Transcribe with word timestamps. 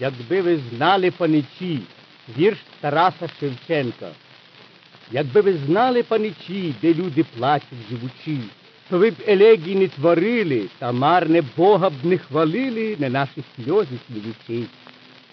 Якби 0.00 0.40
ви 0.40 0.60
знали 0.70 1.10
паничі, 1.10 1.80
вірш 2.38 2.58
Тараса 2.80 3.28
Шевченка. 3.40 4.08
Якби 5.12 5.40
ви 5.40 5.52
знали 5.66 6.02
паничі, 6.02 6.74
де 6.82 6.94
люди 6.94 7.24
плачуть 7.38 7.88
живучи, 7.90 8.38
то 8.90 8.98
ви 8.98 9.10
б 9.10 9.14
елегій 9.26 9.74
не 9.74 9.88
творили, 9.88 10.64
та 10.78 10.92
марне 10.92 11.42
Бога 11.56 11.90
б 11.90 11.92
не 12.02 12.18
хвалили, 12.18 12.96
не 12.98 13.08
наші 13.08 13.44
сльози 13.56 13.98
сміючи. 14.06 14.68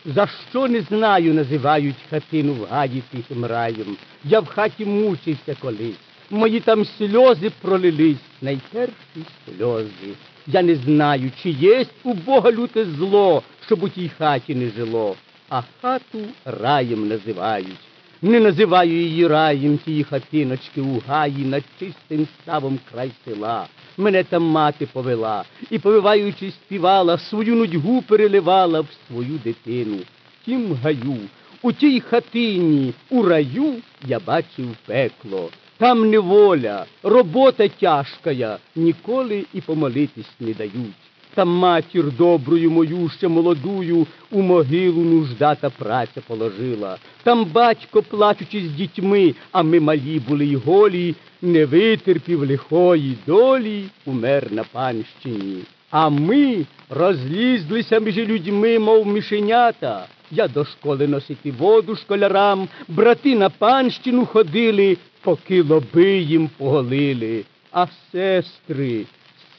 За 0.06 0.28
що 0.50 0.68
не 0.68 0.82
знаю, 0.82 1.34
називають 1.34 1.96
хатину 2.10 2.54
в 2.54 2.66
гаї 2.66 3.04
тихим 3.12 3.46
раєм. 3.46 3.98
Я 4.24 4.40
в 4.40 4.46
хаті 4.46 4.86
мучився 4.86 5.56
колись. 5.62 5.96
Мої 6.30 6.60
там 6.60 6.86
сльози 6.86 7.52
пролились, 7.62 8.18
найперші 8.42 9.26
сльози. 9.46 10.16
Я 10.48 10.62
не 10.62 10.76
знаю, 10.76 11.32
чи 11.44 11.50
єсть 11.50 11.92
у 12.04 12.14
Бога 12.14 12.52
люте 12.52 12.86
зло, 12.86 13.44
щоб 13.66 13.84
у 13.84 13.90
тій 13.90 14.12
хаті 14.18 14.56
не 14.56 14.70
жило, 14.70 15.16
а 15.50 15.62
хату 15.82 16.20
раєм 16.46 17.08
називають. 17.08 17.80
Не 18.22 18.40
називаю 18.40 18.92
її 18.92 19.28
раєм 19.28 19.78
тії 19.78 20.04
хатиночки 20.04 20.82
у 20.82 21.02
гаї 21.08 21.46
над 21.46 21.64
чистим 21.80 22.28
ставом 22.42 22.80
край 22.92 23.12
села. 23.26 23.68
Мене 23.98 24.24
там 24.24 24.44
мати 24.44 24.86
повела 24.86 25.44
і, 25.72 25.80
повиваючи, 25.80 26.52
співала, 26.52 27.18
свою 27.18 27.56
нудьгу 27.56 28.02
переливала 28.02 28.82
в 28.82 28.88
свою 29.08 29.40
дитину. 29.44 29.98
Тім 30.46 30.74
гаю, 30.84 31.18
у 31.62 31.72
тій 31.72 32.00
хатині, 32.00 32.94
у 33.10 33.24
раю 33.24 33.76
я 34.08 34.20
бачив 34.20 34.68
пекло. 34.86 35.50
Там 35.78 36.10
неволя, 36.10 36.86
робота 37.04 37.68
тяжкая, 37.68 38.58
ніколи 38.76 39.46
і 39.54 39.62
помолитись 39.62 40.32
не 40.40 40.54
дають. 40.54 41.06
Там 41.34 41.50
матір 41.50 42.12
добрую 42.12 42.72
мою, 42.72 43.10
ще 43.10 43.28
молодую, 43.28 44.08
у 44.32 44.42
могилу 44.42 45.04
нужда 45.04 45.56
та 45.56 45.70
праця 45.70 46.22
положила. 46.28 46.98
Там 47.24 47.46
батько, 47.46 48.02
плачучи 48.02 48.60
з 48.60 48.72
дітьми, 48.72 49.36
а 49.52 49.64
ми 49.64 49.80
малі 49.80 50.22
були 50.28 50.46
й 50.46 50.56
голі, 50.56 51.16
не 51.42 51.66
витерпів 51.66 52.40
лихої 52.40 53.18
долі, 53.28 53.84
умер 54.06 54.48
на 54.52 54.64
панщині. 54.64 55.58
А 55.92 56.10
ми 56.10 56.66
розлізлися 56.90 58.00
між 58.00 58.18
людьми, 58.18 58.80
мов 58.80 59.08
мишенята. 59.08 60.08
Я 60.32 60.48
до 60.48 60.66
школи 60.66 61.08
носити 61.08 61.52
воду 61.52 61.96
школярам, 61.96 62.68
брати 62.88 63.36
на 63.36 63.50
панщину 63.50 64.26
ходили, 64.26 64.98
поки 65.22 65.62
лоби 65.62 66.18
їм 66.18 66.50
поголили. 66.58 67.44
А 67.72 67.88
сестри, 68.12 69.06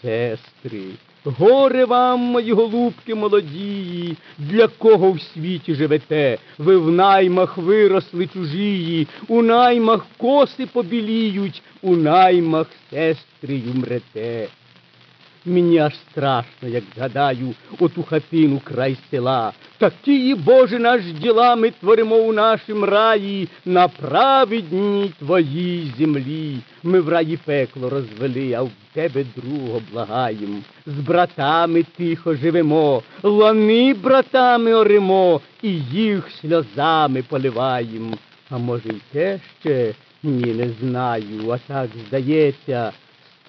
сестри, 0.02 0.82
горе 1.24 1.84
вам, 1.84 2.20
мої 2.20 2.52
голубки 2.52 3.14
молодії, 3.14 4.16
для 4.38 4.68
кого 4.68 5.12
в 5.12 5.22
світі 5.22 5.74
живете? 5.74 6.38
Ви 6.58 6.76
в 6.76 6.90
наймах 6.90 7.58
виросли 7.58 8.26
чужії, 8.26 9.08
у 9.28 9.42
наймах 9.42 10.06
коси 10.16 10.66
побіліють, 10.66 11.62
у 11.82 11.96
наймах 11.96 12.66
сестри 12.90 13.62
умрете. 13.74 14.48
Мені 15.46 15.78
аж 15.78 15.94
страшно, 16.10 16.68
як 16.68 16.84
згадаю 16.96 17.54
оту 17.80 18.02
хатину 18.02 18.60
край 18.64 18.96
села. 19.10 19.52
Такі, 19.78 20.34
Боже, 20.34 20.78
наш 20.78 21.02
діла 21.04 21.56
ми 21.56 21.70
творимо 21.70 22.16
у 22.16 22.32
нашім 22.32 22.84
раї, 22.84 23.48
на 23.64 23.88
праведній 23.88 25.12
твоїй 25.18 25.92
землі. 25.98 26.58
Ми 26.82 27.00
в 27.00 27.08
раї 27.08 27.38
пекло 27.44 27.90
розвели, 27.90 28.52
а 28.52 28.62
в 28.62 28.70
тебе 28.92 29.24
другого 29.36 29.82
благаєм. 29.92 30.64
З 30.86 30.92
братами 30.92 31.84
тихо 31.96 32.34
живемо, 32.34 33.02
лани 33.22 33.94
братами 33.94 34.74
оремо, 34.74 35.40
і 35.62 35.70
їх 35.78 36.30
сльозами 36.40 37.22
поливаєм. 37.22 38.14
А 38.50 38.58
може, 38.58 38.88
й 38.88 39.00
те 39.12 39.40
ще? 39.60 39.94
Ні, 40.22 40.54
не 40.54 40.68
знаю, 40.80 41.50
а 41.50 41.58
так 41.58 41.88
здається. 42.08 42.92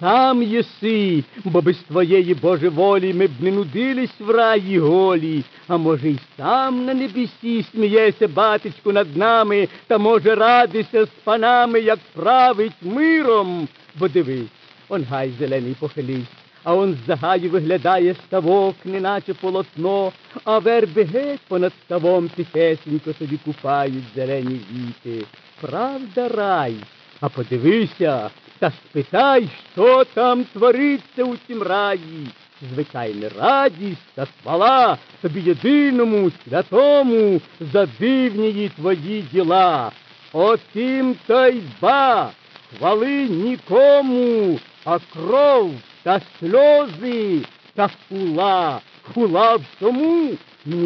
Сам 0.00 0.42
єси, 0.42 1.24
бо 1.44 1.62
без 1.62 1.76
твоєї 1.76 2.34
Боже 2.34 2.68
волі 2.68 3.14
ми 3.14 3.26
б 3.26 3.30
не 3.40 3.50
нудились 3.50 4.20
в 4.20 4.30
раї 4.30 4.78
голі, 4.78 5.44
а 5.68 5.76
може, 5.76 6.08
й 6.08 6.18
сам 6.36 6.84
на 6.84 6.94
небесі 6.94 7.62
смієся, 7.62 8.28
батечку, 8.28 8.92
над 8.92 9.16
нами, 9.16 9.68
та 9.86 9.98
може 9.98 10.34
радися 10.34 11.04
з 11.04 11.08
панами, 11.24 11.80
як 11.80 11.98
править 12.14 12.72
миром. 12.82 13.68
Бо 13.98 14.08
дивись, 14.08 14.48
он 14.88 15.04
гай 15.10 15.30
зелений 15.38 15.76
похились, 15.80 16.26
а 16.64 16.74
он 16.74 16.94
з 16.94 17.06
загаю 17.06 17.50
виглядає 17.50 18.14
ставок, 18.14 18.74
неначе 18.84 19.34
полотно, 19.34 20.12
а 20.44 20.58
верби 20.58 21.02
геть 21.02 21.40
понад 21.48 21.72
ставом 21.84 22.28
тихесенько 22.28 23.12
собі 23.12 23.38
купають 23.44 24.04
зелені 24.14 24.60
віти. 24.72 25.24
Правда, 25.60 26.28
рай? 26.28 26.74
А 27.20 27.28
подивися 27.28 28.30
та 28.58 28.70
спитай, 28.70 29.48
що 29.72 30.04
там 30.04 30.44
твориться 30.44 31.24
у 31.24 31.36
тім 31.36 31.62
раї. 31.62 32.28
Звичайна 32.74 33.28
радість 33.38 34.14
та 34.14 34.26
хвала 34.42 34.98
тобі 35.22 35.40
єдиному, 35.40 36.30
святому, 36.44 37.40
за 37.60 37.86
дивні 37.86 38.70
твої 38.76 39.24
діла. 39.32 39.92
Отим 40.32 41.16
та 41.26 41.48
й 41.48 41.62
ба, 41.80 42.30
хвали 42.78 43.28
нікому, 43.28 44.58
а 44.84 44.98
кров 45.12 45.72
та 46.02 46.20
сльози 46.38 47.40
та 47.74 47.90
хула. 48.08 48.80
Хула 49.14 49.56
в 49.56 49.64
тому? 49.80 50.30
Ні, 50.66 50.76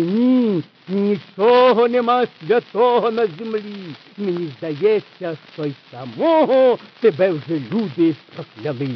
нічого 1.73 1.89
нема 1.89 2.27
святого 2.41 3.11
на 3.11 3.27
землі. 3.27 3.95
Мені 4.17 4.53
здається, 4.59 5.37
що 5.55 5.65
й 5.65 5.73
самого 5.91 6.79
тебе 7.01 7.31
вже 7.31 7.61
люди 7.73 8.17
прокляли. 8.35 8.89